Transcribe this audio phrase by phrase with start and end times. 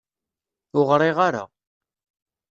[0.77, 1.43] Ur ɣriɣ ara.